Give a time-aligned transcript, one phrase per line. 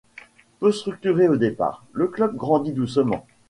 [0.59, 3.27] Peu structuré au départ, le club grandit doucement.